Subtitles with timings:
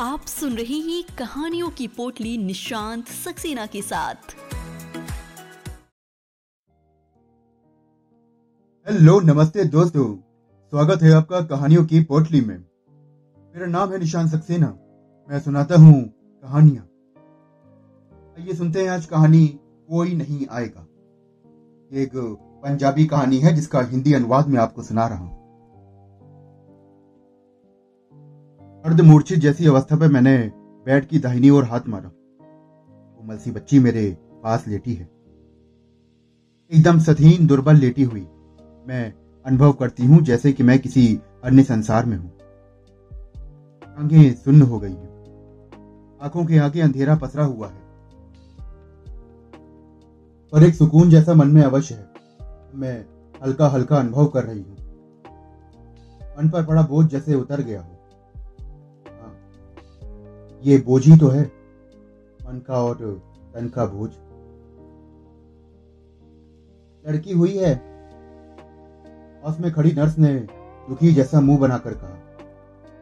[0.00, 4.14] आप सुन रहे हैं कहानियों की पोटली निशांत सक्सेना के साथ।
[8.86, 10.16] हेलो, नमस्ते दोस्तों।
[10.72, 14.66] स्वागत है आपका कहानियों की पोटली में। मेरा नाम है निशांत सक्सेना।
[15.30, 16.02] मैं सुनाता हूँ
[16.42, 16.84] कहानियाँ।
[18.38, 19.46] आइए सुनते हैं आज कहानी
[19.88, 20.86] कोई नहीं आएगा।
[21.92, 22.10] एक
[22.64, 25.39] पंजाबी कहानी है जिसका हिंदी अनुवाद में आपको सुना रहा हूँ।
[28.84, 32.10] अर्धमूर्छित जैसी अवस्था पर मैंने बेड की दाहिनी ओर हाथ मारा।
[33.16, 35.10] कोमल सी बच्ची मेरे पास लेटी है।
[36.72, 38.20] एकदम सधीन, दुर्बल लेटी हुई।
[38.88, 39.14] मैं
[39.46, 42.32] अनुभव करती हूँ जैसे कि मैं किसी अन्य संसार में हूँ।
[43.98, 45.24] आँखें सुन्न हो गई हैं।
[46.22, 47.80] आँखों के आगे अंधेरा पसरा हुआ है।
[50.52, 52.10] पर एक सुकून जैसा मन में अवश्य है।
[52.74, 53.04] मैं
[53.44, 54.76] हल्का हल्का अनुभव कर रही हूँ।
[56.38, 57.96] मन पर बड़ा बोझ जैसे उतर गया हो।
[60.62, 61.42] ये बोझ ही तो है,
[62.40, 62.96] मन का और
[63.54, 64.10] तन का बोझ।
[67.04, 67.74] लड़की हुई है,
[69.44, 70.34] पास में खड़ी नर्स ने
[70.88, 72.18] दुखी जैसा मुँह बनाकर कहा,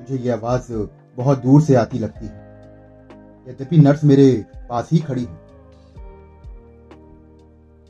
[0.00, 0.72] मुझे यह आवाज़
[1.16, 2.38] बहुत दूर से आती लगती है।
[3.46, 4.30] यद्यपि नर्स मेरे
[4.68, 5.38] पास ही खड़ी है।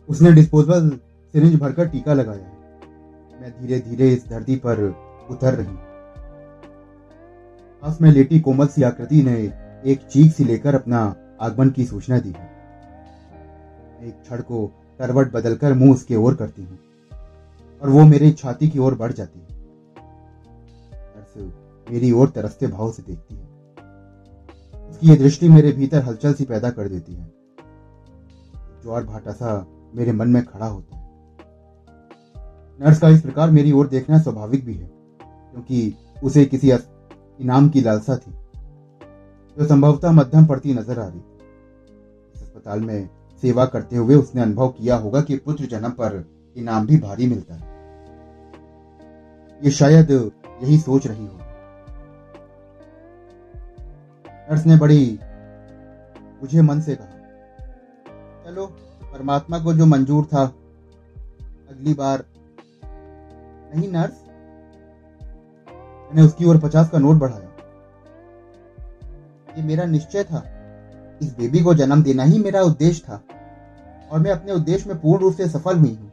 [0.08, 0.88] उसने डिस्पोजेबल
[1.34, 4.82] सिरिंज भरकर टीका लगाया। मैं धीरे धीरे इस धरती पर
[5.30, 5.89] उतर रही हूँ।
[7.82, 9.36] पास में लेटी कोमल सी आकृति ने
[9.84, 10.98] एक चीख सी लेकर अपना
[11.40, 12.30] आगमन की सूचना दी
[14.08, 14.66] एक क्षण को
[15.00, 16.78] करवट बदलकर मुँह उसके ओर करती हूँ
[17.82, 19.48] और वो मेरी छाती की ओर बढ़ जाती है।
[21.86, 23.48] मेरी ओर तरसते भाव से देखती है।
[24.90, 27.24] उसकी ये दृष्टि मेरे भीतर हलचल सी पैदा कर देती है।
[28.82, 31.08] ज्वार भाटा सा मेरे मन में खड़ा होता है।
[32.80, 34.90] नर्स का इस प्रकार मेरी ओर देखना स्वाभाविक भी है,
[35.22, 36.70] क्योंकि उसे किसी
[37.40, 38.32] इनाम की लालसा थी,
[39.56, 41.18] जो संभवतः मध्यम पड़ती नज़र आ रही
[42.34, 43.08] इस अस्पताल में
[43.42, 46.24] सेवा करते हुए उसने अनुभव किया होगा कि पुत्र जन्म पर
[46.56, 47.68] इनाम भी भारी मिलता है।
[49.60, 51.38] ये शायद यही सोच रही हो
[54.50, 55.18] नर्स ने बड़ी
[56.42, 57.16] मुझे मन से कहा,
[58.44, 58.66] चलो,
[59.02, 60.42] परमात्मा को जो मंजूर था,
[61.70, 62.24] अगली बार
[62.84, 64.24] नहीं नर्स
[66.10, 67.50] मैंने उसकी ओर पचास का नोट बढ़ाया।
[69.58, 70.42] ये मेरा निश्चय था।
[71.22, 73.24] इस बेबी को जन्म देना ही मेरा उद्देश्य था।
[74.12, 76.12] और मैं अपने उद्देश्य में पूर्ण रूप से सफल हुई हूँ।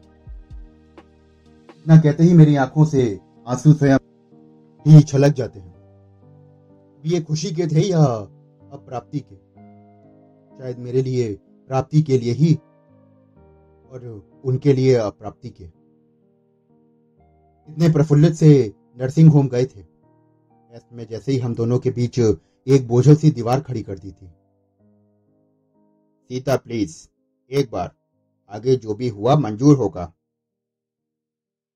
[1.70, 3.98] इतना कहते ही मेरी आँखों से आँसू स्वयं
[4.88, 5.76] ही छलक जाते हैं।
[7.06, 8.04] ये खुशी के थे या
[8.74, 9.36] अप्राप्ति के?
[10.58, 11.34] शायद मेरे लिए
[11.68, 12.56] प्राप्ति के लिए ही
[13.92, 15.64] और उनके लिए अप्राप्ति के।
[17.70, 19.98] इतने प्रफुल्लित से नर्सिंग होम गए थे।
[20.94, 22.20] में जैसे ही हम दोनों के बीच
[22.68, 24.28] एक बोझल सी दीवार खड़ी कर दी थी।
[26.28, 27.08] सीता प्लीज़
[27.52, 27.92] एक बार
[28.50, 30.14] आगे जो भी हुआ मंजूर होगा।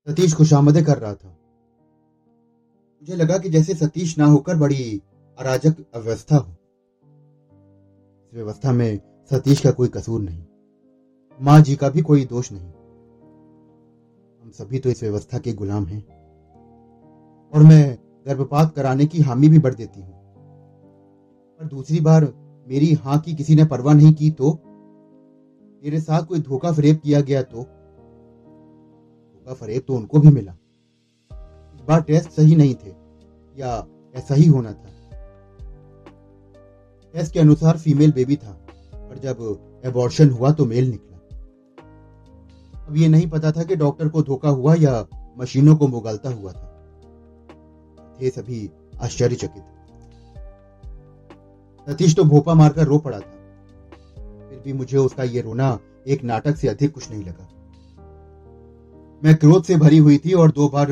[0.10, 1.38] सतीश खुशामदे कर रहा था।
[3.02, 5.02] मुझे लगा कि जैसे सतीश ना होकर बड़ी
[5.38, 6.52] अराजक अव्यवस्था हो।
[8.28, 9.00] इस व्यवस्था में
[9.30, 10.46] सतीश का कोई कसूर नहीं।
[11.42, 12.74] माँ जी का भी कोई दोष नहीं।
[14.42, 16.21] हम सभी तो इस व्यवस्था के गुलाम हैं।
[17.54, 17.98] और मैं
[18.28, 20.14] गर्भपात कराने की हामी भी बढ़ देती हूँ।
[21.60, 22.34] पर दूसरी बार
[22.68, 24.52] मेरी हाँ की किसी ने परवाह नहीं की तो?
[25.84, 27.64] मेरे साथ कोई धोखा फरेब किया गया तो?
[29.34, 30.52] धोखा फरेब तो उनको भी मिला।
[31.76, 32.90] इस बार टेस्ट सही नहीं थे,
[33.56, 34.90] या ऐसा ही होना था।
[37.14, 38.52] टेस्ट के अनुसार फीमेल बेबी था,
[38.94, 41.18] पर जब एबॉर्शन हुआ तो मेल निकला।
[42.88, 45.06] अब ये नहीं पता था कि डॉक्टर को धोखा हुआ या
[45.38, 46.71] मशीनों को मुगालता हुआ था।
[48.22, 48.72] थे सभी
[49.02, 49.64] आश्चर्यचकित।
[51.90, 53.32] सतीश तो भोपा मारकर रो पड़ा था।
[54.50, 57.48] फिर भी मुझे उसका ये रोना एक नाटक से अधिक कुछ नहीं लगा।
[59.24, 60.92] मैं क्रोध से भरी हुई थी और दो बार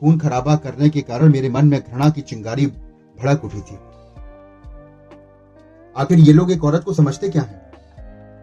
[0.00, 2.66] खून खराबा करने के कारण मेरे मन में घृणा की चिंगारी
[3.22, 3.78] भड़क उठी थी।
[5.96, 7.72] आखिर ये लोग एक औरत को समझते क्या है?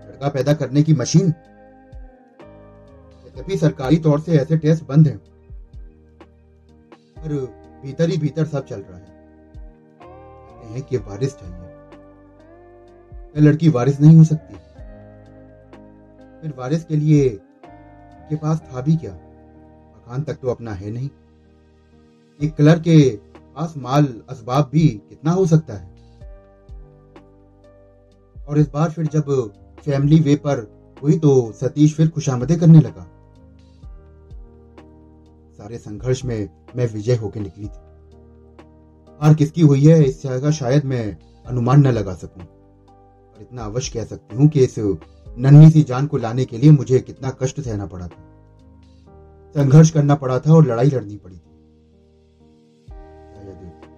[0.07, 1.27] लड़का पैदा करने की मशीन?
[3.27, 5.17] यद्यपि सरकारी तौर से ऐसे टेस्ट बंद हैं।
[7.17, 11.55] पर भीतर ही भीतर सब चल रहा है। कहते हैं कि वारिस चाहिए।
[13.13, 14.53] क्या लड़की वारिस नहीं हो सकती।
[16.41, 17.29] फिर वारिस के लिए
[18.29, 19.13] के पास था भी क्या?
[19.13, 21.09] मकान तक तो अपना है नहीं।
[22.41, 23.19] एक क्लर्क के
[23.55, 25.95] पास माल, असबाब भी कितना हो सकता है?
[28.47, 33.03] और इस बार फिर जब फैमिली वे पर हुई तो सतीश फिर खुशामदे करने लगा।
[35.57, 37.83] सारे संघर्ष में मैं विजय होकर निकली थी।
[39.21, 44.05] हार किसकी हुई है इसका शायद मैं अनुमान न लगा सकूँ। और इतना अवश्य कह
[44.05, 44.75] सकती हूँ कि इस
[45.37, 48.23] नन्ही सी जान को लाने के लिए मुझे कितना कष्ट सहना पड़ा था।
[49.55, 51.41] संघर्ष करना पड़ा था और लड़ाई लड़नी पड़ी थी।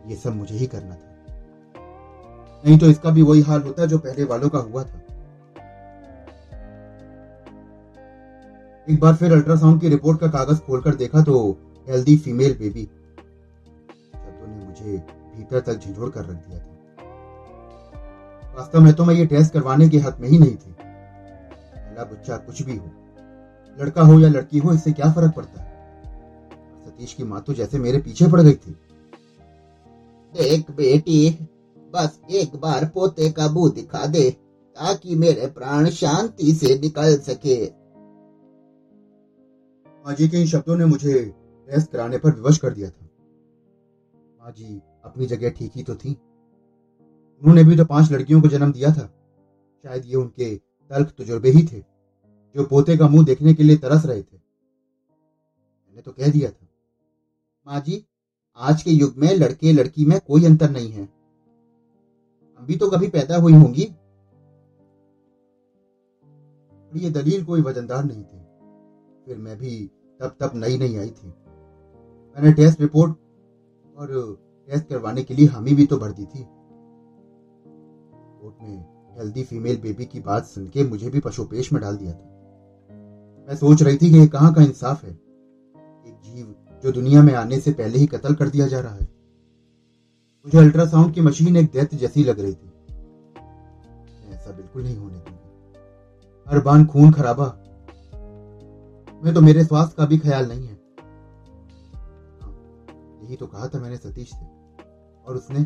[0.09, 1.15] ये सब मुझे ही करना था।
[2.65, 5.01] नहीं तो इसका भी वही हाल होता जो पहले वालों का हुआ था।
[8.88, 11.39] एक बार फिर अल्ट्रासाउंड की रिपोर्ट का कागज़ खोलकर देखा तो
[11.88, 14.98] हेल्दी फीमेल बेबी शब्दों ने मुझे
[15.36, 16.74] भीतर तक झिझोड़ कर रख दिया था।
[18.57, 22.38] वास्तव में तो मैं ये टेस्ट करवाने के हक में ही नहीं थी। पहला बच्चा
[22.38, 22.92] कुछ भी हो,
[23.78, 25.68] लड़का हो या लड़की हो, इससे क्या फ़र्क पड़ता है?
[26.86, 28.72] सतीश की माँ तो जैसे मेरे पीछे पड़ गई थी।
[30.34, 31.30] देख बेटी,
[31.94, 37.66] बस एक बार पोते का मुँह दिखा दे, ताकि मेरे प्राण शांति से निकल सके।
[40.06, 41.34] जी के इन शब्दों ने मुझे
[41.69, 43.05] टेस्ट कराने पर विवश कर दिया था।
[44.41, 46.13] माँ जी, अपनी जगह ठीक ही तो थी।
[47.41, 49.05] उन्होंने भी तो पाँच लड़कियों को जन्म दिया था।
[49.83, 50.55] शायद ये उनके
[50.91, 51.79] तल्ख तजुर्बे ही थे,
[52.55, 56.67] जो पोते का मुँह देखने के लिए तरस रहे थे। मैंने तो कह दिया था,
[57.67, 58.03] माँ जी,
[58.57, 61.03] आज के युग में लड़के लड़की में कोई अंतर नहीं है।
[62.59, 63.83] हम भी तो कभी पैदा हुई होंगी।
[66.91, 68.39] ये दलील कोई वजनदार नहीं थी।
[69.25, 71.33] फिर मैं भी तब तब नई नई आई थी।
[72.38, 73.16] मैंने टेस्ट रिपोर्ट
[73.98, 74.38] और
[74.69, 76.48] टेस्ट करवाने के लिए हामी भी तो भर दी थी।
[78.42, 78.86] कोर्ट में
[79.18, 82.34] हेल्दी फीमेल बेबी की बात सुन के मुझे भी पशुपेश में डाल दिया था।
[83.48, 85.12] मैं सोच रही थी कि कहाँ का इंसाफ है?
[86.07, 89.07] एक जीव जो दुनिया में आने से पहले ही कत्ल कर दिया जा रहा है।
[90.45, 92.72] मुझे अल्ट्रासाउंड की मशीन एक दैत्य जैसी लग रही थी।
[94.34, 95.44] ऐसा बिल्कुल नहीं होने दूँगी।
[96.48, 97.45] हर बान खून खराबा।
[99.24, 100.76] मैं तो मेरे स्वास्थ्य का भी ख्याल नहीं हाँ,
[103.23, 104.45] यही तो कहा था मैंने सतीश से।
[105.27, 105.59] और उसने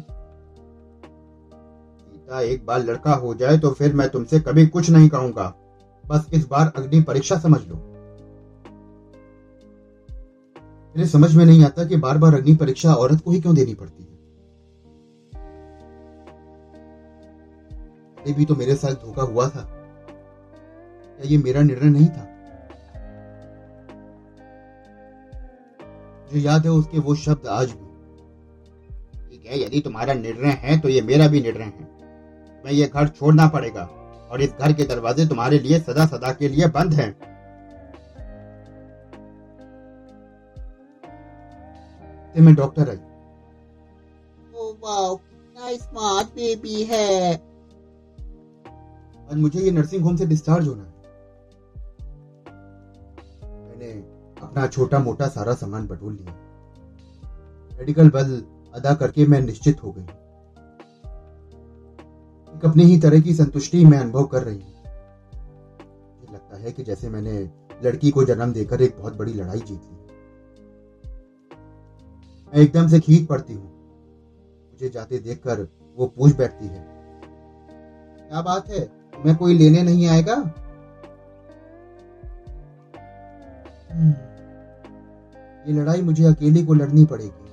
[2.04, 5.56] सीता एक बार लड़का हो जाए तो फिर मैं तुमसे कभी कुछ नहीं कहूँगा।
[6.08, 7.76] बस इस बार अग्नि परीक्षा समझ लो।
[10.96, 13.74] मेरे समझ में नहीं आता कि बार बार अग्नि परीक्षा औरत को ही क्यों देनी
[13.74, 14.12] पड़ती है।
[18.38, 19.62] भी तो मेरे साथ धोखा हुआ था।
[21.18, 22.31] क्या ये मेरा निर्णय नहीं था?
[26.32, 30.90] मुझे याद है उसके वो शब्द आज भी। ठीक है यदि तुम्हारा निर्णय है तो
[30.90, 31.88] ये मेरा भी निर्णय है।
[32.66, 33.84] मैं ये घर छोड़ना पड़ेगा
[34.32, 37.10] और इस घर के दरवाजे तुम्हारे लिए सदा सदा के लिए बंद हैं।
[42.38, 42.98] मैं डॉक्टर आई।
[44.56, 47.34] ओ वाओ कितना स्मार्ट बेबी है।
[49.32, 50.91] आज मुझे ये नर्सिंग होम से डिस्चार्ज होना है।
[54.52, 56.32] अपना छोटा मोटा सारा सामान बटोर लिया
[57.72, 58.32] मेडिकल बल
[58.74, 60.02] अदा करके मैं निश्चित हो गई।
[62.56, 64.74] एक अपनी ही तरह की संतुष्टि मैं अनुभव कर रही हूँ।
[66.20, 67.40] मुझे लगता है कि जैसे मैंने
[67.84, 69.98] लड़की को जन्म देकर एक बहुत बड़ी लड़ाई जीत ली।
[72.54, 75.68] मैं एकदम से खींच पड़ती हूँ। मुझे जाते देखकर
[75.98, 76.84] वो पूछ बैठती है
[78.22, 78.90] क्या बात है?
[79.26, 80.36] मैं कोई लेने नहीं आएगा?
[83.92, 84.14] हम्म,
[85.66, 87.50] ये लड़ाई मुझे अकेले को लड़नी पड़ेगी।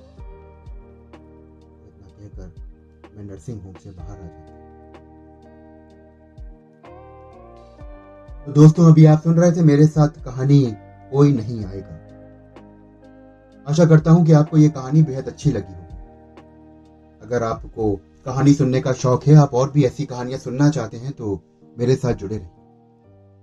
[1.87, 2.53] इतना कहकर
[3.17, 4.57] मैं नर्सिंग होम से बाहर आ जाती
[8.45, 10.61] तो दोस्तों, अभी आप सुन रहे थे मेरे साथ कहानी
[11.11, 11.95] कोई नहीं आएगा।
[13.65, 15.87] आशा करता हूँ कि आपको ये कहानी बेहद अच्छी लगी होगी।
[17.21, 21.11] अगर आपको कहानी सुनने का शौक है, आप और भी ऐसी कहानियाँ सुनना चाहते हैं
[21.11, 21.39] तो
[21.77, 22.49] मेरे साथ जुड़े रहिए।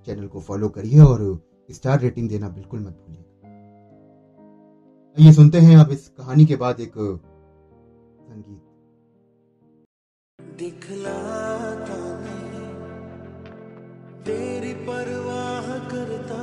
[0.07, 1.23] चैनल को फॉलो करिए और
[1.71, 3.25] स्टार रेटिंग देना बिल्कुल मत भूलिए।
[5.17, 8.63] आइए सुनते हैं अब इस कहानी के बाद एक संगीत।
[10.59, 12.01] दिखलाता
[14.27, 16.43] तेरी परवाह करता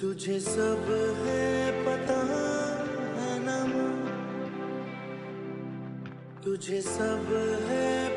[0.00, 0.88] तुझे सब
[1.20, 1.44] है
[1.84, 2.18] पता
[3.18, 3.58] है ना
[6.44, 7.32] तुझे सब
[7.68, 8.15] है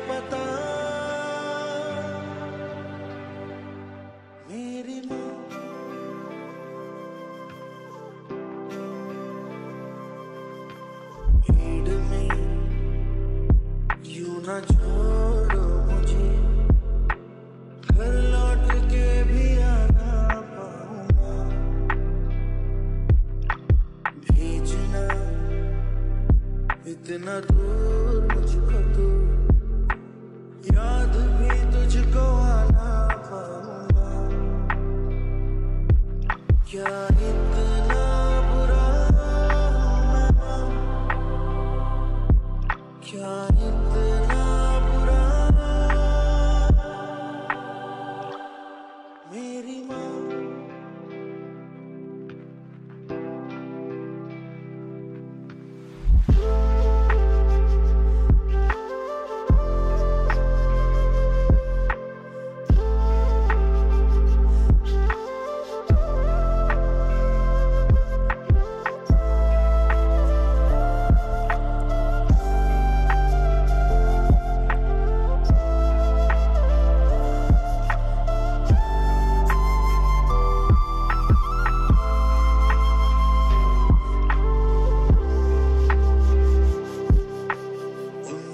[43.02, 43.69] Johnny.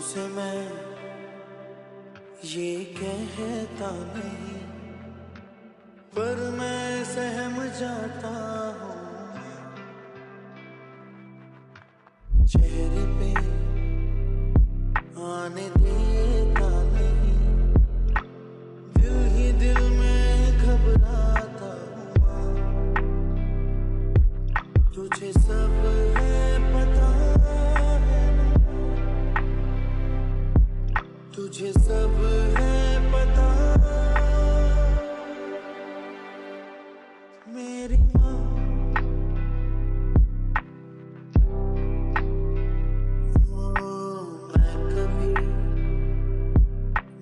[0.06, 0.58] तुमसे मैं
[2.46, 4.58] ये कहता नहीं,
[6.14, 8.30] पर मैं सहम जाता
[8.78, 8.94] हूँ।
[12.46, 13.30] चेहरे पे
[15.26, 17.38] आने देता नहीं,
[18.98, 21.72] दिल ही दिल में घबराता
[22.20, 22.46] हूँ।
[24.94, 25.65] तुझे सब